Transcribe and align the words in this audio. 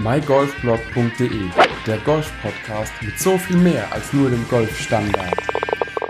mygolfblog.de, 0.00 1.50
der 1.84 1.98
Golf-Podcast 1.98 2.92
mit 3.02 3.18
so 3.18 3.36
viel 3.36 3.56
mehr 3.56 3.92
als 3.92 4.12
nur 4.12 4.30
dem 4.30 4.46
Golfstandard. 4.48 5.34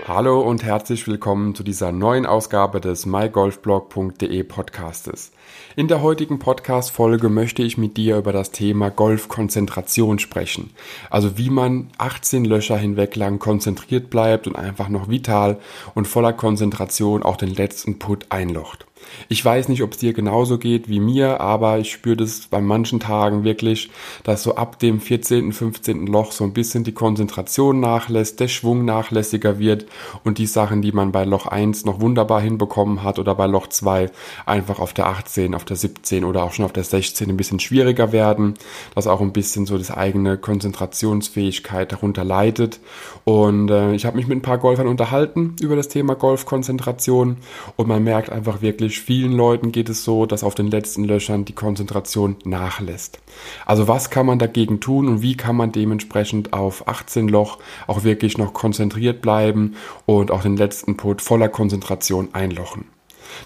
Hallo 0.07 0.41
und 0.41 0.63
herzlich 0.63 1.07
willkommen 1.07 1.55
zu 1.55 1.63
dieser 1.63 1.91
neuen 1.91 2.27
Ausgabe 2.27 2.81
des 2.81 3.07
mygolfblog.de 3.07 4.43
Podcastes. 4.43 5.31
In 5.75 5.87
der 5.87 6.03
heutigen 6.03 6.37
Podcast-Folge 6.37 7.29
möchte 7.29 7.63
ich 7.63 7.79
mit 7.79 7.97
dir 7.97 8.17
über 8.17 8.31
das 8.31 8.51
Thema 8.51 8.91
Golfkonzentration 8.91 10.19
sprechen. 10.19 10.69
Also 11.09 11.39
wie 11.39 11.49
man 11.49 11.89
18 11.97 12.45
Löcher 12.45 12.77
hinweg 12.77 13.15
lang 13.15 13.39
konzentriert 13.39 14.11
bleibt 14.11 14.45
und 14.45 14.55
einfach 14.55 14.89
noch 14.89 15.09
vital 15.09 15.57
und 15.95 16.07
voller 16.07 16.33
Konzentration 16.33 17.23
auch 17.23 17.37
den 17.37 17.53
letzten 17.53 17.97
Put 17.97 18.27
einlocht. 18.29 18.85
Ich 19.27 19.43
weiß 19.43 19.69
nicht, 19.69 19.83
ob 19.83 19.91
es 19.93 19.97
dir 19.97 20.13
genauso 20.13 20.57
geht 20.57 20.89
wie 20.89 20.99
mir, 20.99 21.39
aber 21.41 21.79
ich 21.79 21.91
spüre 21.91 22.17
das 22.17 22.47
bei 22.47 22.61
manchen 22.61 22.99
Tagen 22.99 23.43
wirklich, 23.43 23.89
dass 24.23 24.43
so 24.43 24.55
ab 24.55 24.79
dem 24.79 24.99
14., 24.99 25.53
15. 25.53 26.07
Loch 26.07 26.31
so 26.31 26.43
ein 26.43 26.53
bisschen 26.53 26.83
die 26.83 26.93
Konzentration 26.93 27.79
nachlässt, 27.79 28.39
der 28.39 28.47
Schwung 28.47 28.85
nachlässiger 28.85 29.59
wird 29.59 29.85
und 30.23 30.37
die 30.37 30.47
Sachen, 30.47 30.81
die 30.81 30.91
man 30.91 31.11
bei 31.11 31.25
Loch 31.25 31.47
1 31.47 31.85
noch 31.85 32.01
wunderbar 32.01 32.41
hinbekommen 32.41 33.03
hat 33.03 33.19
oder 33.19 33.35
bei 33.35 33.47
Loch 33.47 33.67
2 33.67 34.09
einfach 34.45 34.79
auf 34.79 34.93
der 34.93 35.07
18, 35.07 35.55
auf 35.55 35.65
der 35.65 35.77
17 35.77 36.23
oder 36.23 36.43
auch 36.43 36.53
schon 36.53 36.65
auf 36.65 36.73
der 36.73 36.83
16 36.83 37.29
ein 37.29 37.37
bisschen 37.37 37.59
schwieriger 37.59 38.11
werden, 38.11 38.55
dass 38.95 39.07
auch 39.07 39.21
ein 39.21 39.33
bisschen 39.33 39.65
so 39.65 39.77
das 39.77 39.91
eigene 39.91 40.37
Konzentrationsfähigkeit 40.37 41.91
darunter 41.91 42.23
leidet. 42.23 42.79
Und 43.25 43.69
äh, 43.69 43.93
ich 43.93 44.05
habe 44.05 44.17
mich 44.17 44.27
mit 44.27 44.37
ein 44.37 44.41
paar 44.41 44.57
Golfern 44.57 44.87
unterhalten 44.87 45.55
über 45.61 45.75
das 45.75 45.87
Thema 45.87 46.15
Golfkonzentration 46.15 47.37
und 47.75 47.87
man 47.87 48.03
merkt 48.03 48.31
einfach 48.31 48.61
wirklich, 48.61 48.88
vielen 48.97 49.33
Leuten 49.33 49.71
geht 49.71 49.89
es 49.89 50.03
so, 50.03 50.25
dass 50.25 50.43
auf 50.43 50.55
den 50.55 50.67
letzten 50.67 51.03
Löchern 51.03 51.45
die 51.45 51.53
Konzentration 51.53 52.37
nachlässt. 52.45 53.19
Also 53.65 53.87
was 53.87 54.09
kann 54.09 54.25
man 54.25 54.39
dagegen 54.39 54.79
tun 54.79 55.07
und 55.07 55.21
wie 55.21 55.37
kann 55.37 55.55
man 55.55 55.71
dementsprechend 55.71 56.53
auf 56.53 56.87
18 56.87 57.27
Loch 57.27 57.59
auch 57.85 58.03
wirklich 58.03 58.37
noch 58.37 58.53
konzentriert 58.53 59.21
bleiben 59.21 59.75
und 60.05 60.31
auch 60.31 60.41
den 60.41 60.57
letzten 60.57 60.97
Put 60.97 61.21
voller 61.21 61.49
Konzentration 61.49 62.29
einlochen? 62.33 62.85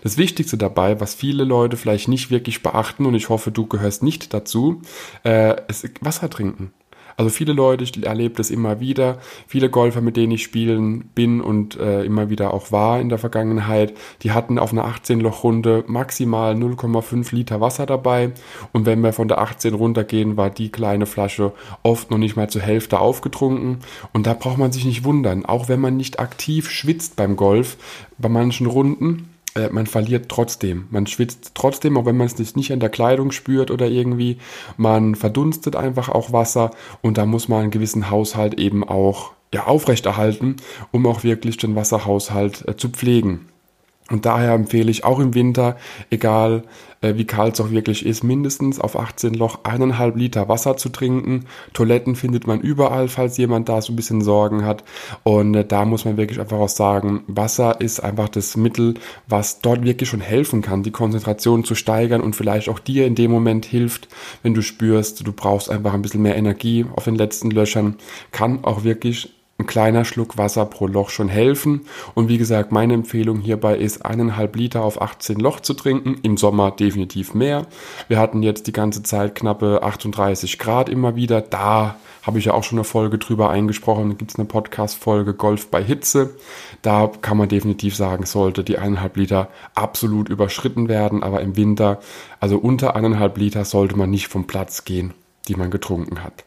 Das 0.01 0.17
Wichtigste 0.17 0.57
dabei, 0.57 0.99
was 0.99 1.13
viele 1.13 1.43
Leute 1.43 1.77
vielleicht 1.77 2.07
nicht 2.07 2.31
wirklich 2.31 2.63
beachten, 2.63 3.05
und 3.05 3.15
ich 3.15 3.29
hoffe, 3.29 3.51
du 3.51 3.65
gehörst 3.65 4.03
nicht 4.03 4.33
dazu, 4.33 4.81
äh, 5.25 5.55
ist 5.67 5.89
Wasser 6.01 6.29
trinken. 6.29 6.71
Also 7.17 7.29
viele 7.29 7.53
Leute, 7.53 7.83
ich 7.83 8.03
erlebe 8.05 8.35
das 8.35 8.49
immer 8.49 8.79
wieder, 8.79 9.17
viele 9.47 9.69
Golfer, 9.69 10.01
mit 10.01 10.17
denen 10.17 10.31
ich 10.31 10.43
spielen 10.43 11.09
bin 11.15 11.41
und 11.41 11.79
äh, 11.79 12.03
immer 12.03 12.29
wieder 12.29 12.53
auch 12.53 12.71
war 12.71 12.99
in 12.99 13.09
der 13.09 13.17
Vergangenheit, 13.17 13.93
die 14.21 14.31
hatten 14.31 14.59
auf 14.59 14.71
einer 14.71 14.85
18-Loch-Runde 14.85 15.83
maximal 15.87 16.53
0,5 16.55 17.33
Liter 17.35 17.61
Wasser 17.61 17.85
dabei. 17.85 18.31
Und 18.71 18.85
wenn 18.85 19.01
wir 19.01 19.13
von 19.13 19.27
der 19.27 19.39
18 19.39 19.73
runtergehen, 19.73 20.37
war 20.37 20.49
die 20.49 20.69
kleine 20.69 21.05
Flasche 21.05 21.53
oft 21.83 22.11
noch 22.11 22.17
nicht 22.17 22.35
mal 22.35 22.49
zur 22.49 22.61
Hälfte 22.61 22.99
aufgetrunken. 22.99 23.79
Und 24.11 24.27
da 24.27 24.33
braucht 24.33 24.57
man 24.57 24.71
sich 24.71 24.85
nicht 24.85 25.03
wundern, 25.03 25.45
auch 25.45 25.67
wenn 25.69 25.79
man 25.79 25.97
nicht 25.97 26.19
aktiv 26.19 26.69
schwitzt 26.69 27.15
beim 27.15 27.35
Golf, 27.35 27.77
bei 28.17 28.29
manchen 28.29 28.67
Runden, 28.67 29.32
äh, 29.55 29.69
man 29.69 29.87
verliert 29.87 30.29
trotzdem. 30.29 30.87
Man 30.89 31.07
schwitzt 31.07 31.51
trotzdem, 31.53 31.97
auch 31.97 32.05
wenn 32.05 32.17
man 32.17 32.27
es 32.27 32.55
nicht 32.55 32.71
an 32.71 32.79
der 32.79 32.89
Kleidung 32.89 33.31
spürt 33.31 33.71
oder 33.71 33.87
irgendwie. 33.87 34.37
Man 34.77 35.15
verdunstet 35.15 35.75
einfach 35.75 36.09
auch 36.09 36.33
Wasser 36.33 36.71
und 37.01 37.17
da 37.17 37.25
muss 37.25 37.47
man 37.47 37.61
einen 37.61 37.71
gewissen 37.71 38.09
Haushalt 38.09 38.59
eben 38.59 38.83
auch 38.83 39.33
ja, 39.53 39.67
aufrechterhalten, 39.67 40.55
um 40.91 41.05
auch 41.05 41.23
wirklich 41.23 41.57
den 41.57 41.75
Wasserhaushalt 41.75 42.67
äh, 42.67 42.75
zu 42.75 42.89
pflegen. 42.89 43.47
Und 44.09 44.25
daher 44.25 44.53
empfehle 44.53 44.91
ich 44.91 45.05
auch 45.05 45.19
im 45.19 45.33
Winter, 45.33 45.77
egal 46.09 46.63
äh, 47.03 47.15
wie 47.15 47.25
kalt 47.25 47.53
es 47.53 47.61
auch 47.61 47.71
wirklich 47.71 48.05
ist, 48.05 48.23
mindestens 48.23 48.79
auf 48.79 48.97
18 48.97 49.33
Loch 49.33 49.59
eineinhalb 49.63 50.15
Liter 50.15 50.49
Wasser 50.49 50.77
zu 50.77 50.89
trinken. 50.89 51.45
Toiletten 51.73 52.15
findet 52.15 52.47
man 52.47 52.61
überall, 52.61 53.07
falls 53.07 53.37
jemand 53.37 53.69
da 53.69 53.81
so 53.81 53.93
ein 53.93 53.95
bisschen 53.95 54.21
Sorgen 54.21 54.65
hat. 54.65 54.83
Und 55.23 55.53
äh, 55.55 55.65
da 55.65 55.85
muss 55.85 56.05
man 56.05 56.17
wirklich 56.17 56.39
einfach 56.39 56.57
auch 56.57 56.69
sagen, 56.69 57.23
Wasser 57.27 57.79
ist 57.79 58.01
einfach 58.01 58.29
das 58.29 58.57
Mittel, 58.57 58.95
was 59.27 59.59
dort 59.59 59.83
wirklich 59.83 60.09
schon 60.09 60.21
helfen 60.21 60.61
kann, 60.61 60.83
die 60.83 60.91
Konzentration 60.91 61.63
zu 61.63 61.75
steigern 61.75 62.21
und 62.21 62.35
vielleicht 62.35 62.69
auch 62.69 62.79
dir 62.79 63.05
in 63.05 63.15
dem 63.15 63.31
Moment 63.31 63.65
hilft, 63.65 64.07
wenn 64.41 64.53
du 64.53 64.61
spürst, 64.61 65.25
du 65.25 65.31
brauchst 65.33 65.69
einfach 65.69 65.93
ein 65.93 66.01
bisschen 66.01 66.21
mehr 66.21 66.35
Energie 66.35 66.85
auf 66.95 67.05
den 67.05 67.15
letzten 67.15 67.51
Löchern, 67.51 67.97
kann 68.31 68.63
auch 68.63 68.83
wirklich 68.83 69.33
ein 69.63 69.67
kleiner 69.67 70.03
Schluck 70.03 70.37
Wasser 70.37 70.65
pro 70.65 70.87
Loch 70.87 71.09
schon 71.09 71.29
helfen. 71.29 71.81
Und 72.13 72.27
wie 72.27 72.37
gesagt, 72.37 72.71
meine 72.71 72.93
Empfehlung 72.93 73.39
hierbei 73.39 73.77
ist, 73.77 74.05
eineinhalb 74.05 74.55
Liter 74.55 74.83
auf 74.83 75.01
18 75.01 75.39
Loch 75.39 75.61
zu 75.61 75.73
trinken. 75.73 76.17
Im 76.21 76.37
Sommer 76.37 76.71
definitiv 76.71 77.33
mehr. 77.33 77.65
Wir 78.07 78.19
hatten 78.19 78.43
jetzt 78.43 78.67
die 78.67 78.73
ganze 78.73 79.03
Zeit 79.03 79.35
knappe 79.35 79.81
38 79.81 80.59
Grad 80.59 80.89
immer 80.89 81.15
wieder. 81.15 81.41
Da 81.41 81.95
habe 82.23 82.39
ich 82.39 82.45
ja 82.45 82.53
auch 82.53 82.63
schon 82.63 82.77
eine 82.77 82.83
Folge 82.83 83.17
drüber 83.17 83.49
eingesprochen. 83.49 84.09
Da 84.09 84.15
gibt 84.15 84.31
es 84.31 84.37
eine 84.37 84.45
Podcast-Folge 84.45 85.33
Golf 85.33 85.67
bei 85.69 85.81
Hitze. 85.81 86.35
Da 86.81 87.09
kann 87.21 87.37
man 87.37 87.47
definitiv 87.47 87.95
sagen, 87.95 88.25
sollte 88.25 88.63
die 88.63 88.77
eineinhalb 88.77 89.15
Liter 89.15 89.49
absolut 89.75 90.29
überschritten 90.29 90.89
werden. 90.89 91.23
Aber 91.23 91.41
im 91.41 91.55
Winter, 91.55 91.99
also 92.39 92.57
unter 92.57 92.95
eineinhalb 92.95 93.37
Liter, 93.37 93.63
sollte 93.63 93.97
man 93.97 94.09
nicht 94.09 94.27
vom 94.27 94.45
Platz 94.45 94.83
gehen, 94.83 95.13
die 95.47 95.55
man 95.55 95.71
getrunken 95.71 96.23
hat. 96.23 96.43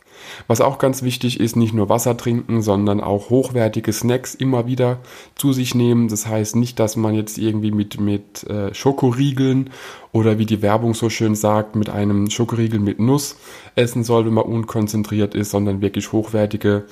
Was 0.46 0.60
auch 0.60 0.78
ganz 0.78 1.02
wichtig 1.02 1.40
ist, 1.40 1.56
nicht 1.56 1.74
nur 1.74 1.88
Wasser 1.88 2.16
trinken, 2.16 2.62
sondern 2.62 3.00
auch 3.00 3.30
hochwertige 3.30 3.92
Snacks 3.92 4.34
immer 4.34 4.66
wieder 4.66 4.98
zu 5.34 5.52
sich 5.52 5.74
nehmen. 5.74 6.08
Das 6.08 6.26
heißt 6.26 6.56
nicht, 6.56 6.78
dass 6.78 6.96
man 6.96 7.14
jetzt 7.14 7.38
irgendwie 7.38 7.70
mit, 7.70 8.00
mit 8.00 8.44
äh, 8.44 8.74
Schokoriegeln 8.74 9.70
oder 10.12 10.38
wie 10.38 10.46
die 10.46 10.62
Werbung 10.62 10.94
so 10.94 11.10
schön 11.10 11.34
sagt, 11.34 11.76
mit 11.76 11.90
einem 11.90 12.30
Schokoriegel 12.30 12.80
mit 12.80 12.98
Nuss 13.00 13.36
essen 13.74 14.04
soll, 14.04 14.26
wenn 14.26 14.34
man 14.34 14.44
unkonzentriert 14.44 15.34
ist, 15.34 15.50
sondern 15.50 15.80
wirklich 15.80 16.12
hochwertige 16.12 16.84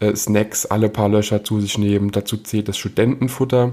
äh, 0.00 0.14
Snacks 0.16 0.66
alle 0.66 0.88
paar 0.88 1.08
Löcher 1.08 1.44
zu 1.44 1.60
sich 1.60 1.78
nehmen. 1.78 2.10
Dazu 2.10 2.36
zählt 2.36 2.68
das 2.68 2.78
Studentenfutter 2.78 3.72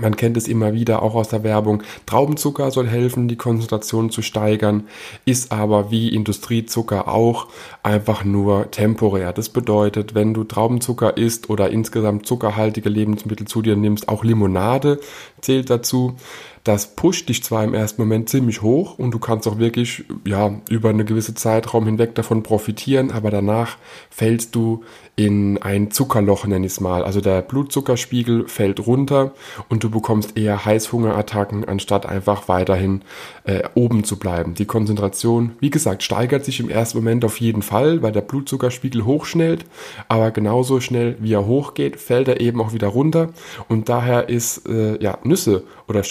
man 0.00 0.16
kennt 0.16 0.36
es 0.36 0.48
immer 0.48 0.72
wieder 0.72 1.02
auch 1.02 1.14
aus 1.14 1.28
der 1.28 1.42
Werbung. 1.42 1.82
Traubenzucker 2.06 2.70
soll 2.70 2.86
helfen, 2.86 3.28
die 3.28 3.36
Konzentration 3.36 4.10
zu 4.10 4.22
steigern, 4.22 4.84
ist 5.24 5.52
aber 5.52 5.90
wie 5.90 6.08
Industriezucker 6.08 7.08
auch 7.08 7.48
einfach 7.82 8.24
nur 8.24 8.70
temporär. 8.70 9.32
Das 9.32 9.48
bedeutet, 9.48 10.14
wenn 10.14 10.34
du 10.34 10.44
Traubenzucker 10.44 11.16
isst 11.16 11.50
oder 11.50 11.70
insgesamt 11.70 12.26
zuckerhaltige 12.26 12.88
Lebensmittel 12.88 13.46
zu 13.46 13.62
dir 13.62 13.76
nimmst, 13.76 14.08
auch 14.08 14.24
Limonade 14.24 15.00
zählt 15.40 15.70
dazu, 15.70 16.16
das 16.66 16.96
pusht 16.96 17.28
dich 17.28 17.44
zwar 17.44 17.62
im 17.62 17.74
ersten 17.74 18.02
Moment 18.02 18.28
ziemlich 18.28 18.60
hoch 18.60 18.98
und 18.98 19.12
du 19.12 19.20
kannst 19.20 19.46
auch 19.46 19.58
wirklich 19.58 20.04
ja 20.26 20.60
über 20.68 20.88
eine 20.88 21.04
gewisse 21.04 21.34
Zeitraum 21.34 21.86
hinweg 21.86 22.16
davon 22.16 22.42
profitieren, 22.42 23.12
aber 23.12 23.30
danach 23.30 23.76
fällst 24.10 24.56
du 24.56 24.82
in 25.14 25.58
ein 25.62 25.90
Zuckerloch, 25.90 26.44
nenne 26.46 26.66
ich 26.66 26.72
es 26.72 26.80
mal. 26.80 27.04
Also 27.04 27.20
der 27.20 27.40
Blutzuckerspiegel 27.42 28.48
fällt 28.48 28.86
runter 28.86 29.32
und 29.68 29.84
du 29.84 29.90
bekommst 29.90 30.36
eher 30.36 30.64
Heißhungerattacken, 30.64 31.64
anstatt 31.64 32.04
einfach 32.04 32.48
weiterhin 32.48 33.02
äh, 33.44 33.62
oben 33.74 34.04
zu 34.04 34.18
bleiben. 34.18 34.54
Die 34.54 34.66
Konzentration, 34.66 35.52
wie 35.60 35.70
gesagt, 35.70 36.02
steigert 36.02 36.44
sich 36.44 36.58
im 36.60 36.68
ersten 36.68 36.98
Moment 36.98 37.24
auf 37.24 37.40
jeden 37.40 37.62
Fall, 37.62 38.02
weil 38.02 38.12
der 38.12 38.20
Blutzuckerspiegel 38.22 39.04
hochschnellt, 39.04 39.64
aber 40.08 40.32
genauso 40.32 40.80
schnell 40.80 41.16
wie 41.20 41.32
er 41.32 41.46
hochgeht, 41.46 41.96
fällt 41.96 42.28
er 42.28 42.40
eben 42.40 42.60
auch 42.60 42.72
wieder 42.72 42.88
runter 42.88 43.30
und 43.68 43.88
daher 43.88 44.28
ist 44.28 44.68
äh, 44.68 45.02
ja 45.02 45.18
Nüsse 45.22 45.62
oder 45.88 46.02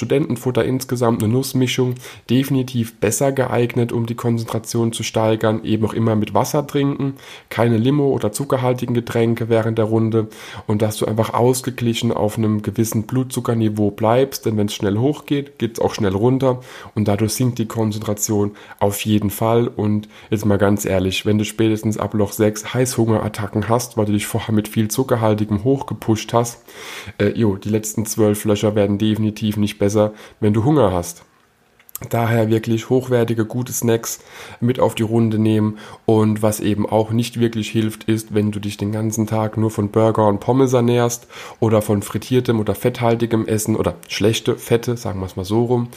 Studentenfutter 0.45 0.65
insgesamt 0.65 1.23
eine 1.23 1.33
Nussmischung 1.33 1.95
definitiv 2.29 2.99
besser 2.99 3.31
geeignet, 3.31 3.91
um 3.91 4.05
die 4.05 4.15
Konzentration 4.15 4.93
zu 4.93 5.01
steigern. 5.03 5.63
Eben 5.63 5.85
auch 5.85 5.93
immer 5.93 6.15
mit 6.15 6.33
Wasser 6.33 6.67
trinken, 6.67 7.15
keine 7.49 7.77
Limo 7.77 8.09
oder 8.09 8.31
zuckerhaltigen 8.31 8.93
Getränke 8.93 9.49
während 9.49 9.77
der 9.77 9.85
Runde 9.85 10.27
und 10.67 10.81
dass 10.81 10.97
du 10.97 11.05
einfach 11.05 11.33
ausgeglichen 11.33 12.11
auf 12.11 12.37
einem 12.37 12.61
gewissen 12.61 13.03
Blutzuckerniveau 13.03 13.91
bleibst, 13.91 14.45
denn 14.45 14.57
wenn 14.57 14.67
es 14.67 14.75
schnell 14.75 14.97
hochgeht, 14.97 15.57
geht 15.57 15.77
es 15.77 15.79
auch 15.79 15.93
schnell 15.93 16.13
runter 16.13 16.61
und 16.93 17.07
dadurch 17.07 17.33
sinkt 17.33 17.57
die 17.57 17.65
Konzentration 17.65 18.51
auf 18.79 19.01
jeden 19.05 19.29
Fall. 19.29 19.67
Und 19.67 20.07
jetzt 20.29 20.45
mal 20.45 20.57
ganz 20.57 20.85
ehrlich, 20.85 21.25
wenn 21.25 21.37
du 21.37 21.45
spätestens 21.45 21.97
ab 21.97 22.13
Loch 22.13 22.31
6 22.31 22.73
Heißhungerattacken 22.73 23.67
hast, 23.67 23.97
weil 23.97 24.05
du 24.05 24.13
dich 24.13 24.27
vorher 24.27 24.53
mit 24.53 24.67
viel 24.67 24.89
zuckerhaltigem 24.89 25.63
hochgepusht 25.63 26.33
hast, 26.33 26.63
äh, 27.17 27.29
jo, 27.29 27.55
die 27.55 27.69
letzten 27.69 28.05
zwölf 28.05 28.45
Löcher 28.45 28.75
werden 28.75 28.97
definitiv 28.97 29.57
nicht 29.57 29.79
besser, 29.79 30.13
wenn 30.39 30.53
du 30.53 30.63
Hunger 30.63 30.91
hast. 30.91 31.23
Daher 32.09 32.49
wirklich 32.49 32.89
hochwertige, 32.89 33.45
gute 33.45 33.71
Snacks 33.71 34.19
mit 34.59 34.81
auf 34.81 34.95
die 34.95 35.03
Runde 35.03 35.39
nehmen. 35.39 35.77
Und 36.05 36.41
was 36.41 36.59
eben 36.59 36.85
auch 36.85 37.11
nicht 37.11 37.39
wirklich 37.39 37.69
hilft, 37.69 38.03
ist, 38.03 38.33
wenn 38.33 38.51
du 38.51 38.59
dich 38.59 38.75
den 38.75 38.91
ganzen 38.91 39.27
Tag 39.27 39.55
nur 39.55 39.71
von 39.71 39.91
Burger 39.91 40.27
und 40.27 40.41
Pommes 40.41 40.73
ernährst 40.73 41.27
oder 41.61 41.81
von 41.81 42.01
frittiertem 42.01 42.59
oder 42.59 42.75
fetthaltigem 42.75 43.47
Essen 43.47 43.77
oder 43.77 43.95
schlechte 44.09 44.57
Fette, 44.57 44.97
sagen 44.97 45.21
wir 45.21 45.25
es 45.25 45.37
mal 45.37 45.45
so 45.45 45.63
rum, 45.63 45.87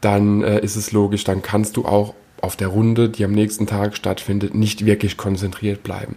dann 0.00 0.42
äh, 0.42 0.60
ist 0.60 0.74
es 0.74 0.90
logisch, 0.90 1.22
dann 1.22 1.40
kannst 1.40 1.76
du 1.76 1.84
auch 1.84 2.14
auf 2.44 2.56
der 2.56 2.68
Runde, 2.68 3.08
die 3.08 3.24
am 3.24 3.32
nächsten 3.32 3.66
Tag 3.66 3.96
stattfindet, 3.96 4.54
nicht 4.54 4.86
wirklich 4.86 5.16
konzentriert 5.16 5.82
bleiben. 5.82 6.16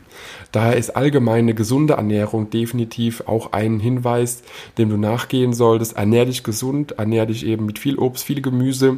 Daher 0.51 0.75
ist 0.75 0.95
allgemeine 0.95 1.53
gesunde 1.53 1.93
Ernährung 1.93 2.49
definitiv 2.49 3.23
auch 3.25 3.53
ein 3.53 3.79
Hinweis, 3.79 4.43
dem 4.77 4.89
du 4.89 4.97
nachgehen 4.97 5.53
solltest. 5.53 5.97
Ernähr 5.97 6.25
dich 6.25 6.43
gesund, 6.43 6.93
ernähr 6.93 7.25
dich 7.25 7.45
eben 7.45 7.65
mit 7.65 7.79
viel 7.79 7.97
Obst, 7.97 8.25
viel 8.25 8.41
Gemüse 8.41 8.97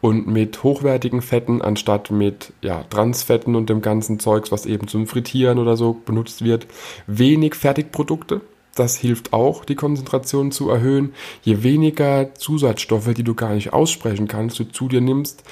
und 0.00 0.26
mit 0.26 0.62
hochwertigen 0.62 1.22
Fetten 1.22 1.62
anstatt 1.62 2.10
mit 2.10 2.52
ja, 2.62 2.84
Transfetten 2.84 3.54
und 3.54 3.68
dem 3.68 3.82
ganzen 3.82 4.18
Zeugs, 4.18 4.50
was 4.50 4.66
eben 4.66 4.88
zum 4.88 5.06
Frittieren 5.06 5.58
oder 5.58 5.76
so 5.76 5.92
benutzt 5.92 6.42
wird. 6.42 6.66
Wenig 7.06 7.54
Fertigprodukte, 7.54 8.40
das 8.74 8.96
hilft 8.96 9.34
auch, 9.34 9.64
die 9.66 9.74
Konzentration 9.74 10.50
zu 10.50 10.70
erhöhen. 10.70 11.12
Je 11.42 11.62
weniger 11.62 12.34
Zusatzstoffe, 12.34 13.12
die 13.14 13.24
du 13.24 13.34
gar 13.34 13.54
nicht 13.54 13.72
aussprechen 13.72 14.28
kannst, 14.28 14.58
du 14.58 14.64
zu 14.64 14.88
dir 14.88 15.02
nimmst, 15.02 15.44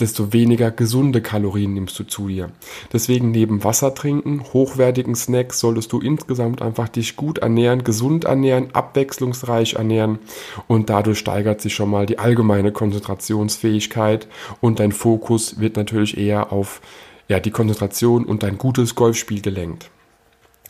desto 0.00 0.32
weniger 0.32 0.70
gesunde 0.70 1.20
Kalorien 1.20 1.74
nimmst 1.74 1.98
du 1.98 2.04
zu 2.04 2.28
dir. 2.28 2.50
Deswegen 2.92 3.30
neben 3.30 3.64
Wasser 3.64 3.94
trinken, 3.94 4.42
hochwertigen 4.52 5.14
Snacks 5.14 5.60
solltest 5.60 5.92
du 5.92 6.00
insgesamt 6.00 6.62
einfach 6.62 6.88
dich 6.88 7.16
gut 7.16 7.38
ernähren, 7.38 7.84
gesund 7.84 8.24
ernähren, 8.24 8.74
abwechslungsreich 8.74 9.74
ernähren 9.74 10.18
und 10.66 10.90
dadurch 10.90 11.18
steigert 11.18 11.60
sich 11.60 11.74
schon 11.74 11.90
mal 11.90 12.06
die 12.06 12.18
allgemeine 12.18 12.72
Konzentrationsfähigkeit 12.72 14.28
und 14.60 14.80
dein 14.80 14.92
Fokus 14.92 15.60
wird 15.60 15.76
natürlich 15.76 16.16
eher 16.16 16.52
auf 16.52 16.80
ja, 17.28 17.38
die 17.38 17.52
Konzentration 17.52 18.24
und 18.24 18.42
dein 18.42 18.58
gutes 18.58 18.94
Golfspiel 18.94 19.40
gelenkt. 19.40 19.90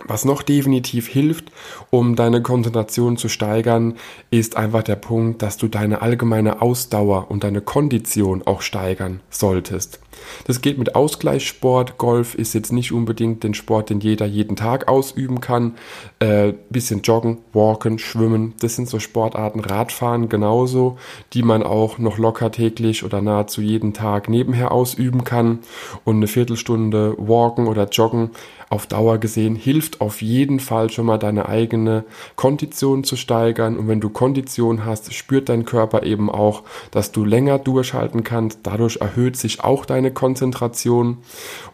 Was 0.07 0.25
noch 0.25 0.43
definitiv 0.43 1.09
hilft, 1.09 1.51
um 1.91 2.17
deine 2.17 2.43
Konzentration 2.43 3.17
zu 3.17 3.29
steigern, 3.29 3.95
ist 4.31 4.57
einfach 4.57 4.83
der 4.83 4.97
Punkt, 4.97 5.43
dass 5.43 5.57
du 5.57 5.69
deine 5.69 6.03
allgemeine 6.03 6.63
Ausdauer 6.63 7.31
und 7.31 7.45
deine 7.45 7.61
Kondition 7.61 8.43
auch 8.47 8.63
steigern 8.63 9.21
solltest. 9.31 10.01
Das 10.47 10.61
geht 10.61 10.79
mit 10.79 10.95
Ausgleichssport. 10.95 11.99
Golf 11.99 12.35
ist 12.35 12.55
jetzt 12.55 12.73
nicht 12.73 12.93
unbedingt 12.93 13.45
den 13.45 13.55
Sport, 13.55 13.91
den 13.91 14.01
jeder 14.01 14.27
jeden 14.27 14.57
Tag 14.57 14.89
ausüben 14.89 15.41
kann. 15.41 15.75
Äh, 16.19 16.55
bisschen 16.69 17.03
joggen, 17.03 17.39
walken, 17.53 17.99
schwimmen, 17.99 18.55
das 18.61 18.77
sind 18.77 18.89
so 18.89 18.99
Sportarten. 18.99 19.61
Radfahren 19.61 20.29
genauso, 20.29 20.99
die 21.33 21.43
man 21.43 21.63
auch 21.63 21.99
noch 21.99 22.19
locker 22.19 22.51
täglich 22.51 23.05
oder 23.05 23.21
nahezu 23.21 23.61
jeden 23.61 23.93
Tag 23.93 24.29
nebenher 24.29 24.73
ausüben 24.73 25.25
kann. 25.25 25.61
Und 26.05 26.17
eine 26.17 26.27
Viertelstunde 26.27 27.15
walken 27.19 27.67
oder 27.67 27.89
joggen 27.89 28.31
auf 28.69 28.87
Dauer 28.87 29.19
gesehen 29.19 29.57
hilft 29.57 29.90
auf 29.99 30.23
jeden 30.23 30.61
Fall 30.61 30.91
schon 30.91 31.07
mal 31.07 31.19
deine 31.19 31.49
eigene 31.49 32.05
Kondition 32.37 33.05
zu 33.05 33.17
steigern. 33.17 33.77
Und 33.77 33.89
wenn 33.89 34.01
du 34.01 34.11
Kondition 34.11 34.85
hast, 34.85 35.13
spürt 35.15 35.49
dein 35.49 35.65
Körper 35.65 36.03
eben 36.03 36.31
auch, 36.31 36.63
dass 36.91 37.13
du 37.13 37.25
länger 37.25 37.59
durchhalten 37.59 38.25
kannst. 38.25 38.61
Dadurch 38.63 38.99
erhöht 39.01 39.37
sich 39.37 39.65
auch 39.65 39.85
deine 39.85 40.13
Konzentration. 40.13 41.19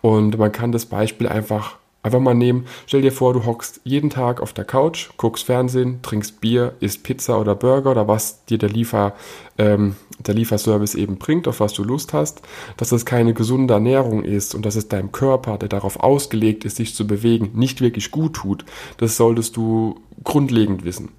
Und 0.00 0.38
man 0.38 0.52
kann 0.52 0.72
das 0.72 0.86
Beispiel 0.86 1.28
einfach 1.28 1.78
Einfach 2.06 2.20
mal 2.20 2.35
nehmen, 2.37 2.67
stell 2.87 3.03
dir 3.03 3.11
vor, 3.11 3.32
du 3.32 3.44
hockst 3.47 3.81
jeden 3.82 4.11
Tag 4.11 4.41
auf 4.41 4.53
der 4.53 4.64
Couch, 4.64 5.08
guckst 5.17 5.43
Fernsehen, 5.43 6.03
trinkst 6.03 6.41
Bier, 6.41 6.75
isst 6.79 7.03
Pizza 7.03 7.41
oder 7.41 7.56
Burger 7.56 7.91
oder 7.91 8.06
was 8.06 8.44
dir 8.44 8.58
der, 8.58 8.69
Liefer, 8.69 9.14
ähm, 9.58 9.97
der 10.20 10.35
Lieferservice 10.35 10.94
eben 10.94 11.19
bringt, 11.19 11.49
auf 11.49 11.58
was 11.58 11.73
du 11.73 11.82
Lust 11.82 12.12
hast, 12.12 12.43
dass 12.76 12.93
es 12.93 13.06
keine 13.06 13.35
gesunde 13.35 13.75
Ernährung 13.75 14.23
ist 14.23 14.55
und 14.55 14.64
dass 14.64 14.76
es 14.76 14.87
deinem 14.87 15.11
Körper, 15.11 15.58
der 15.58 15.69
darauf 15.69 15.99
ausgelegt 15.99 16.64
ist, 16.64 16.76
sich 16.76 16.94
zu 16.94 17.08
bewegen, 17.08 17.50
nicht 17.55 17.81
wirklich 17.81 18.12
gut 18.12 18.35
tut. 18.35 18.64
Das 18.99 19.17
solltest 19.17 19.56
du 19.56 19.97
grundlegend 20.26 20.84
wissen. 20.84 21.11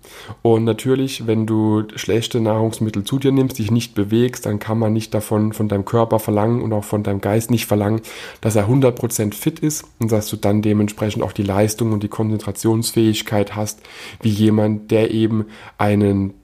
Und 0.44 0.66
natürlich, 0.66 1.26
wenn 1.26 1.48
du 1.48 1.86
schlechte 1.96 2.40
Nahrungsmittel 2.40 3.04
zu 3.04 3.18
dir 3.18 3.32
nimmst, 3.32 3.58
dich 3.58 3.72
nicht 3.72 3.96
bewegst, 3.96 4.46
dann 4.46 4.60
kann 4.60 4.78
man 4.78 4.94
nicht 4.94 5.14
davon 5.14 5.54
von 5.54 5.68
deinem 5.68 5.86
Körper 5.86 6.20
verlangen 6.20 6.62
und 6.62 6.74
auch 6.74 6.84
von 6.84 7.02
deinem 7.02 7.22
Geist 7.22 7.50
nicht 7.50 7.66
verlangen, 7.66 8.02
dass 8.42 8.56
er 8.56 8.70
100% 8.70 9.34
fit 9.34 9.60
ist 9.60 9.86
und 9.98 10.12
dass 10.12 10.30
du 10.30 10.36
dann 10.36 10.62
dementsprechend 10.62 11.24
auch 11.24 11.32
die 11.32 11.44
Leistung 11.44 11.94
und 11.94 12.04
die 12.04 12.10
Konzentrationsfähigkeit 12.10 13.56
hast, 13.56 13.80
wie 14.22 14.30
jemand, 14.30 14.92
der 14.92 15.10
eben 15.10 15.46
einen 15.80 16.36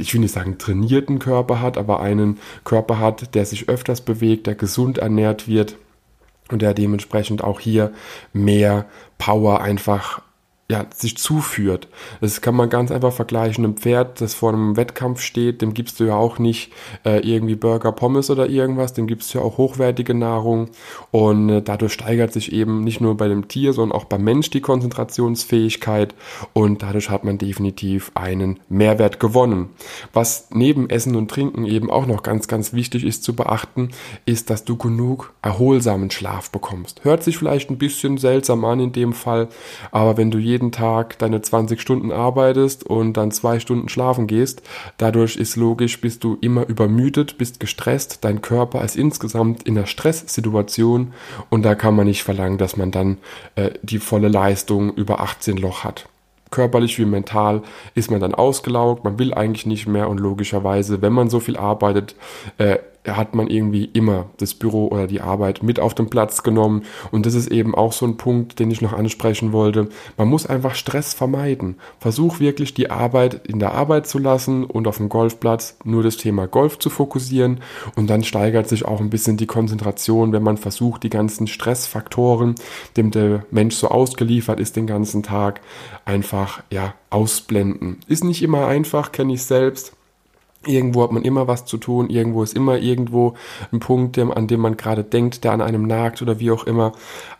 ich 0.00 0.14
will 0.14 0.20
nicht 0.20 0.32
sagen 0.34 0.58
trainierten 0.58 1.18
Körper 1.18 1.60
hat, 1.60 1.76
aber 1.76 1.98
einen 1.98 2.38
Körper 2.62 3.00
hat, 3.00 3.34
der 3.34 3.44
sich 3.44 3.68
öfters 3.68 4.00
bewegt, 4.00 4.46
der 4.46 4.54
gesund 4.54 4.98
ernährt 4.98 5.48
wird 5.48 5.74
und 6.52 6.62
der 6.62 6.72
dementsprechend 6.72 7.42
auch 7.42 7.58
hier 7.58 7.92
mehr 8.32 8.86
Power 9.18 9.60
einfach 9.60 10.22
ja, 10.70 10.84
sich 10.94 11.16
zuführt. 11.16 11.88
Das 12.20 12.42
kann 12.42 12.54
man 12.54 12.68
ganz 12.68 12.90
einfach 12.90 13.12
vergleichen. 13.12 13.64
Ein 13.64 13.76
Pferd, 13.76 14.20
das 14.20 14.34
vor 14.34 14.52
einem 14.52 14.76
Wettkampf 14.76 15.22
steht, 15.22 15.62
dem 15.62 15.72
gibst 15.72 15.98
du 15.98 16.04
ja 16.04 16.14
auch 16.14 16.38
nicht 16.38 16.72
äh, 17.06 17.20
irgendwie 17.20 17.56
Burger, 17.56 17.90
Pommes 17.90 18.28
oder 18.28 18.50
irgendwas, 18.50 18.92
dem 18.92 19.06
gibst 19.06 19.32
du 19.32 19.38
ja 19.38 19.44
auch 19.44 19.56
hochwertige 19.56 20.12
Nahrung 20.12 20.68
und 21.10 21.48
äh, 21.48 21.62
dadurch 21.62 21.94
steigert 21.94 22.34
sich 22.34 22.52
eben 22.52 22.84
nicht 22.84 23.00
nur 23.00 23.16
bei 23.16 23.28
dem 23.28 23.48
Tier, 23.48 23.72
sondern 23.72 23.96
auch 23.96 24.04
beim 24.04 24.22
Mensch 24.24 24.50
die 24.50 24.60
Konzentrationsfähigkeit 24.60 26.14
und 26.52 26.82
dadurch 26.82 27.08
hat 27.08 27.24
man 27.24 27.38
definitiv 27.38 28.12
einen 28.14 28.60
Mehrwert 28.68 29.20
gewonnen. 29.20 29.70
Was 30.12 30.48
neben 30.50 30.90
Essen 30.90 31.16
und 31.16 31.30
Trinken 31.30 31.64
eben 31.64 31.90
auch 31.90 32.04
noch 32.04 32.22
ganz, 32.22 32.46
ganz 32.46 32.74
wichtig 32.74 33.04
ist 33.04 33.24
zu 33.24 33.34
beachten, 33.34 33.88
ist, 34.26 34.50
dass 34.50 34.66
du 34.66 34.76
genug 34.76 35.32
erholsamen 35.40 36.10
Schlaf 36.10 36.50
bekommst. 36.50 37.04
Hört 37.04 37.22
sich 37.22 37.38
vielleicht 37.38 37.70
ein 37.70 37.78
bisschen 37.78 38.18
seltsam 38.18 38.66
an 38.66 38.80
in 38.80 38.92
dem 38.92 39.14
Fall, 39.14 39.48
aber 39.92 40.18
wenn 40.18 40.30
du 40.30 40.36
jeden 40.36 40.57
jeden 40.58 40.72
Tag 40.72 41.18
deine 41.20 41.40
20 41.40 41.80
Stunden 41.80 42.10
arbeitest 42.10 42.84
und 42.84 43.12
dann 43.12 43.30
zwei 43.30 43.60
Stunden 43.60 43.88
schlafen 43.88 44.26
gehst. 44.26 44.62
Dadurch 44.96 45.36
ist 45.36 45.54
logisch, 45.54 46.00
bist 46.00 46.24
du 46.24 46.36
immer 46.40 46.66
übermüdet, 46.66 47.38
bist 47.38 47.60
gestresst, 47.60 48.24
dein 48.24 48.42
Körper 48.42 48.82
ist 48.84 48.96
insgesamt 48.96 49.62
in 49.62 49.78
einer 49.78 49.86
Stresssituation 49.86 51.12
und 51.48 51.62
da 51.62 51.76
kann 51.76 51.94
man 51.94 52.06
nicht 52.06 52.24
verlangen, 52.24 52.58
dass 52.58 52.76
man 52.76 52.90
dann 52.90 53.18
äh, 53.54 53.70
die 53.82 53.98
volle 53.98 54.28
Leistung 54.28 54.92
über 54.94 55.20
18 55.20 55.56
Loch 55.56 55.84
hat 55.84 56.08
körperlich 56.50 56.98
wie 56.98 57.04
mental 57.04 57.60
ist 57.94 58.10
man 58.10 58.20
dann 58.20 58.34
ausgelaugt, 58.34 59.04
man 59.04 59.18
will 59.18 59.34
eigentlich 59.34 59.66
nicht 59.66 59.86
mehr 59.86 60.08
und 60.08 60.18
logischerweise, 60.18 61.02
wenn 61.02 61.12
man 61.12 61.28
so 61.28 61.40
viel 61.40 61.58
arbeitet, 61.58 62.14
äh, 62.56 62.78
hat 63.16 63.34
man 63.34 63.48
irgendwie 63.48 63.84
immer 63.84 64.26
das 64.38 64.54
Büro 64.54 64.88
oder 64.88 65.06
die 65.06 65.20
Arbeit 65.20 65.62
mit 65.62 65.80
auf 65.80 65.94
den 65.94 66.10
Platz 66.10 66.42
genommen. 66.42 66.82
Und 67.10 67.26
das 67.26 67.34
ist 67.34 67.48
eben 67.50 67.74
auch 67.74 67.92
so 67.92 68.06
ein 68.06 68.16
Punkt, 68.16 68.58
den 68.58 68.70
ich 68.70 68.80
noch 68.80 68.92
ansprechen 68.92 69.52
wollte. 69.52 69.88
Man 70.16 70.28
muss 70.28 70.46
einfach 70.46 70.74
Stress 70.74 71.14
vermeiden. 71.14 71.76
Versuch 71.98 72.40
wirklich 72.40 72.74
die 72.74 72.90
Arbeit 72.90 73.46
in 73.46 73.58
der 73.58 73.72
Arbeit 73.72 74.06
zu 74.06 74.18
lassen 74.18 74.64
und 74.64 74.86
auf 74.86 74.98
dem 74.98 75.08
Golfplatz 75.08 75.76
nur 75.84 76.02
das 76.02 76.16
Thema 76.16 76.46
Golf 76.46 76.78
zu 76.78 76.90
fokussieren. 76.90 77.60
Und 77.96 78.08
dann 78.10 78.24
steigert 78.24 78.68
sich 78.68 78.84
auch 78.84 79.00
ein 79.00 79.10
bisschen 79.10 79.36
die 79.36 79.46
Konzentration, 79.46 80.32
wenn 80.32 80.42
man 80.42 80.56
versucht, 80.56 81.02
die 81.02 81.10
ganzen 81.10 81.46
Stressfaktoren, 81.46 82.54
dem 82.96 83.10
der 83.10 83.44
Mensch 83.50 83.76
so 83.76 83.88
ausgeliefert 83.88 84.60
ist 84.60 84.76
den 84.76 84.86
ganzen 84.86 85.22
Tag, 85.22 85.60
einfach, 86.04 86.62
ja, 86.70 86.94
ausblenden. 87.10 87.98
Ist 88.06 88.24
nicht 88.24 88.42
immer 88.42 88.66
einfach, 88.66 89.12
kenne 89.12 89.34
ich 89.34 89.44
selbst. 89.44 89.92
Irgendwo 90.66 91.02
hat 91.04 91.12
man 91.12 91.22
immer 91.22 91.46
was 91.46 91.64
zu 91.64 91.76
tun, 91.76 92.10
irgendwo 92.10 92.42
ist 92.42 92.54
immer 92.54 92.78
irgendwo 92.78 93.34
ein 93.72 93.78
Punkt, 93.78 94.18
an 94.18 94.48
dem 94.48 94.60
man 94.60 94.76
gerade 94.76 95.04
denkt, 95.04 95.44
der 95.44 95.52
an 95.52 95.62
einem 95.62 95.86
nagt 95.86 96.20
oder 96.20 96.40
wie 96.40 96.50
auch 96.50 96.64
immer. 96.64 96.92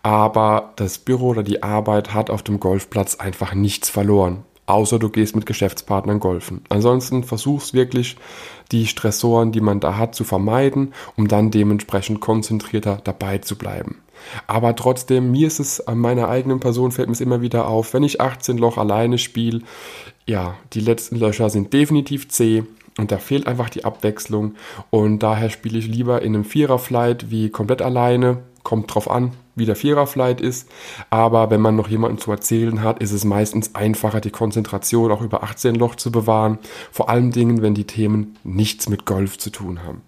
Aber 0.02 0.72
das 0.76 0.98
Büro 0.98 1.28
oder 1.28 1.42
die 1.42 1.62
Arbeit 1.62 2.14
hat 2.14 2.30
auf 2.30 2.42
dem 2.42 2.60
Golfplatz 2.60 3.16
einfach 3.16 3.54
nichts 3.54 3.90
verloren. 3.90 4.44
Außer 4.66 4.98
du 4.98 5.08
gehst 5.08 5.34
mit 5.34 5.46
Geschäftspartnern 5.46 6.20
golfen. 6.20 6.60
Ansonsten 6.68 7.24
versuchst 7.24 7.72
wirklich 7.72 8.16
die 8.70 8.86
Stressoren, 8.86 9.50
die 9.50 9.62
man 9.62 9.80
da 9.80 9.96
hat, 9.96 10.14
zu 10.14 10.24
vermeiden, 10.24 10.92
um 11.16 11.26
dann 11.26 11.50
dementsprechend 11.50 12.20
konzentrierter 12.20 13.00
dabei 13.02 13.38
zu 13.38 13.56
bleiben. 13.56 14.02
Aber 14.46 14.76
trotzdem, 14.76 15.30
mir 15.30 15.46
ist 15.46 15.58
es 15.58 15.86
an 15.86 15.98
meiner 15.98 16.28
eigenen 16.28 16.60
Person 16.60 16.92
fällt 16.92 17.08
mir 17.08 17.14
es 17.14 17.20
immer 17.20 17.40
wieder 17.40 17.66
auf, 17.66 17.94
wenn 17.94 18.02
ich 18.02 18.20
18 18.20 18.58
Loch 18.58 18.76
alleine 18.76 19.18
spiele, 19.18 19.62
ja, 20.26 20.54
die 20.74 20.80
letzten 20.80 21.16
Löcher 21.16 21.48
sind 21.48 21.72
definitiv 21.72 22.28
zäh 22.28 22.64
und 22.98 23.12
da 23.12 23.18
fehlt 23.18 23.46
einfach 23.46 23.70
die 23.70 23.84
Abwechslung. 23.84 24.56
Und 24.90 25.20
daher 25.20 25.50
spiele 25.50 25.78
ich 25.78 25.86
lieber 25.86 26.20
in 26.20 26.34
einem 26.34 26.44
Vierer-Flight 26.44 27.30
wie 27.30 27.48
komplett 27.48 27.80
alleine. 27.80 28.38
Kommt 28.64 28.92
drauf 28.92 29.08
an, 29.08 29.32
wie 29.54 29.66
der 29.66 29.76
Vierer-Flight 29.76 30.40
ist. 30.40 30.68
Aber 31.08 31.48
wenn 31.48 31.60
man 31.60 31.76
noch 31.76 31.88
jemanden 31.88 32.18
zu 32.18 32.30
erzählen 32.32 32.82
hat, 32.82 32.98
ist 32.98 33.12
es 33.12 33.24
meistens 33.24 33.76
einfacher, 33.76 34.20
die 34.20 34.30
Konzentration 34.30 35.12
auch 35.12 35.22
über 35.22 35.44
18 35.44 35.76
Loch 35.76 35.94
zu 35.94 36.10
bewahren. 36.10 36.58
Vor 36.90 37.08
allen 37.08 37.30
Dingen, 37.30 37.62
wenn 37.62 37.74
die 37.74 37.86
Themen 37.86 38.36
nichts 38.42 38.88
mit 38.88 39.06
Golf 39.06 39.38
zu 39.38 39.50
tun 39.50 39.84
haben. 39.84 40.02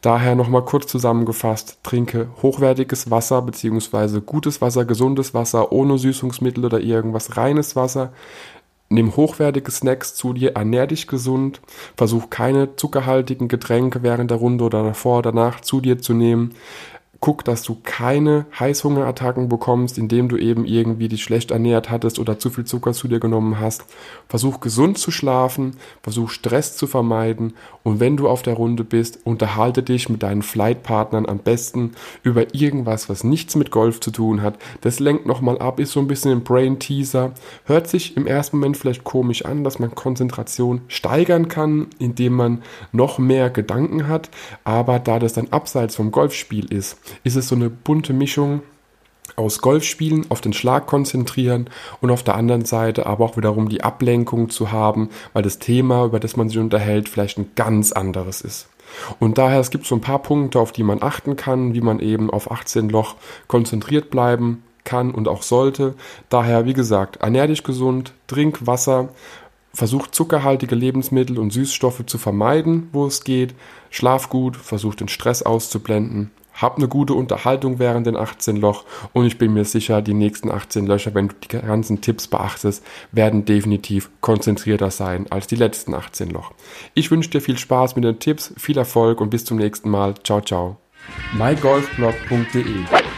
Daher 0.00 0.34
nochmal 0.34 0.64
kurz 0.64 0.86
zusammengefasst, 0.86 1.78
trinke 1.82 2.28
hochwertiges 2.42 3.10
Wasser 3.10 3.42
bzw. 3.42 4.20
gutes 4.20 4.60
Wasser, 4.60 4.84
gesundes 4.84 5.34
Wasser, 5.34 5.72
ohne 5.72 5.98
Süßungsmittel 5.98 6.64
oder 6.64 6.80
irgendwas, 6.80 7.36
reines 7.36 7.76
Wasser. 7.76 8.12
Nimm 8.90 9.16
hochwertige 9.16 9.70
Snacks 9.70 10.14
zu 10.14 10.32
dir, 10.32 10.52
ernähr 10.52 10.86
dich 10.86 11.06
gesund, 11.06 11.60
versuch 11.96 12.30
keine 12.30 12.76
zuckerhaltigen 12.76 13.48
Getränke 13.48 14.02
während 14.02 14.30
der 14.30 14.38
Runde 14.38 14.64
oder 14.64 14.82
davor 14.82 15.18
oder 15.18 15.32
danach 15.32 15.60
zu 15.60 15.80
dir 15.80 15.98
zu 15.98 16.14
nehmen. 16.14 16.54
Guck, 17.20 17.44
dass 17.44 17.64
du 17.64 17.76
keine 17.82 18.46
Heißhungerattacken 18.58 19.48
bekommst, 19.48 19.98
indem 19.98 20.28
du 20.28 20.36
eben 20.36 20.64
irgendwie 20.64 21.08
dich 21.08 21.24
schlecht 21.24 21.50
ernährt 21.50 21.90
hattest 21.90 22.20
oder 22.20 22.38
zu 22.38 22.48
viel 22.48 22.64
Zucker 22.64 22.92
zu 22.92 23.08
dir 23.08 23.18
genommen 23.18 23.58
hast. 23.58 23.84
Versuch 24.28 24.60
gesund 24.60 24.98
zu 24.98 25.10
schlafen, 25.10 25.76
versuch 26.00 26.30
Stress 26.30 26.76
zu 26.76 26.86
vermeiden 26.86 27.54
und 27.82 27.98
wenn 27.98 28.16
du 28.16 28.28
auf 28.28 28.42
der 28.42 28.54
Runde 28.54 28.84
bist, 28.84 29.18
unterhalte 29.24 29.82
dich 29.82 30.08
mit 30.08 30.22
deinen 30.22 30.42
Flightpartnern 30.42 31.26
am 31.26 31.38
besten 31.38 31.92
über 32.22 32.54
irgendwas, 32.54 33.08
was 33.08 33.24
nichts 33.24 33.56
mit 33.56 33.72
Golf 33.72 33.98
zu 33.98 34.12
tun 34.12 34.40
hat. 34.40 34.58
Das 34.82 35.00
lenkt 35.00 35.26
nochmal 35.26 35.58
ab, 35.58 35.80
ist 35.80 35.92
so 35.92 36.00
ein 36.00 36.06
bisschen 36.06 36.30
ein 36.30 36.44
Brain 36.44 36.78
Teaser. 36.78 37.32
Hört 37.64 37.88
sich 37.88 38.16
im 38.16 38.28
ersten 38.28 38.58
Moment 38.58 38.76
vielleicht 38.76 39.02
komisch 39.02 39.44
an, 39.44 39.64
dass 39.64 39.80
man 39.80 39.94
Konzentration 39.94 40.82
steigern 40.86 41.48
kann, 41.48 41.88
indem 41.98 42.34
man 42.34 42.62
noch 42.92 43.18
mehr 43.18 43.50
Gedanken 43.50 44.06
hat, 44.06 44.30
aber 44.62 45.00
da 45.00 45.18
das 45.18 45.32
dann 45.32 45.48
abseits 45.50 45.96
vom 45.96 46.12
Golfspiel 46.12 46.72
ist, 46.72 46.96
ist 47.24 47.36
es 47.36 47.48
so 47.48 47.54
eine 47.54 47.70
bunte 47.70 48.12
Mischung 48.12 48.62
aus 49.36 49.60
Golfspielen 49.60 50.26
auf 50.30 50.40
den 50.40 50.52
Schlag 50.52 50.86
konzentrieren 50.86 51.70
und 52.00 52.10
auf 52.10 52.22
der 52.22 52.34
anderen 52.34 52.64
Seite 52.64 53.06
aber 53.06 53.24
auch 53.24 53.36
wiederum 53.36 53.68
die 53.68 53.82
Ablenkung 53.82 54.50
zu 54.50 54.72
haben, 54.72 55.10
weil 55.32 55.42
das 55.42 55.58
Thema, 55.58 56.04
über 56.04 56.20
das 56.20 56.36
man 56.36 56.48
sich 56.48 56.58
unterhält, 56.58 57.08
vielleicht 57.08 57.38
ein 57.38 57.50
ganz 57.54 57.92
anderes 57.92 58.40
ist. 58.40 58.68
Und 59.18 59.38
daher, 59.38 59.60
es 59.60 59.70
gibt 59.70 59.86
so 59.86 59.94
ein 59.94 60.00
paar 60.00 60.22
Punkte, 60.22 60.58
auf 60.58 60.72
die 60.72 60.82
man 60.82 61.02
achten 61.02 61.36
kann, 61.36 61.74
wie 61.74 61.82
man 61.82 62.00
eben 62.00 62.30
auf 62.30 62.50
18 62.50 62.88
Loch 62.88 63.16
konzentriert 63.46 64.10
bleiben 64.10 64.62
kann 64.84 65.10
und 65.10 65.28
auch 65.28 65.42
sollte. 65.42 65.94
Daher, 66.30 66.64
wie 66.64 66.72
gesagt, 66.72 67.16
ernähr 67.16 67.46
dich 67.46 67.62
gesund, 67.62 68.14
trink 68.26 68.66
Wasser, 68.66 69.10
versuch 69.74 70.06
zuckerhaltige 70.08 70.74
Lebensmittel 70.74 71.38
und 71.38 71.52
Süßstoffe 71.52 72.06
zu 72.06 72.16
vermeiden, 72.16 72.88
wo 72.92 73.06
es 73.06 73.24
geht, 73.24 73.54
schlaf 73.90 74.30
gut, 74.30 74.56
versuch 74.56 74.94
den 74.94 75.08
Stress 75.08 75.42
auszublenden 75.42 76.30
hab 76.58 76.76
eine 76.76 76.88
gute 76.88 77.14
Unterhaltung 77.14 77.78
während 77.78 78.06
den 78.06 78.16
18 78.16 78.56
Loch 78.56 78.84
und 79.12 79.24
ich 79.26 79.38
bin 79.38 79.54
mir 79.54 79.64
sicher, 79.64 80.02
die 80.02 80.14
nächsten 80.14 80.50
18 80.50 80.86
Löcher, 80.86 81.14
wenn 81.14 81.28
du 81.28 81.34
die 81.42 81.48
ganzen 81.48 82.00
Tipps 82.00 82.26
beachtest, 82.26 82.84
werden 83.12 83.44
definitiv 83.44 84.10
konzentrierter 84.20 84.90
sein 84.90 85.26
als 85.30 85.46
die 85.46 85.56
letzten 85.56 85.94
18 85.94 86.30
Loch. 86.30 86.52
Ich 86.94 87.10
wünsche 87.10 87.30
dir 87.30 87.40
viel 87.40 87.58
Spaß 87.58 87.96
mit 87.96 88.04
den 88.04 88.18
Tipps, 88.18 88.52
viel 88.56 88.76
Erfolg 88.76 89.20
und 89.20 89.30
bis 89.30 89.44
zum 89.44 89.58
nächsten 89.58 89.88
Mal. 89.88 90.14
Ciao, 90.24 90.40
ciao. 90.40 90.76
mygolfblog.de, 91.34 92.64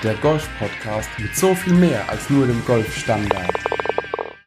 der 0.02 0.14
Golf-Podcast 0.16 1.08
mit 1.18 1.34
so 1.34 1.54
viel 1.54 1.74
mehr 1.74 2.08
als 2.08 2.28
nur 2.30 2.46
dem 2.46 2.62
Golfstandard. 2.66 3.69